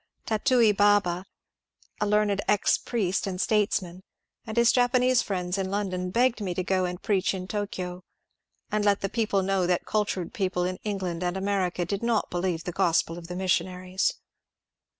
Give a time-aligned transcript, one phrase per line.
[0.25, 1.27] Tatui Baba,
[1.99, 4.01] a learned ex priest and statesman,
[4.47, 8.03] and his Japanese friends in London, begged me to go and preach in Tokio,
[8.73, 12.63] aud let the people know that cultured people in England and America did not believe
[12.63, 14.15] the gospel of the missionaries.